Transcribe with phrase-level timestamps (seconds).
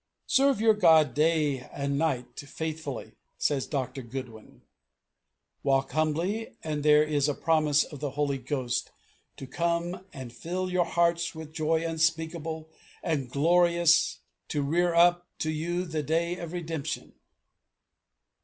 [0.25, 4.01] "Serve your God day and night faithfully," says Dr.
[4.01, 4.63] Goodwin.
[5.61, 8.89] "Walk humbly; and there is a promise of the Holy Ghost
[9.37, 12.67] to come and fill your hearts with joy unspeakable
[13.03, 14.17] and glorious
[14.47, 17.13] to rear you up to the day of redemption.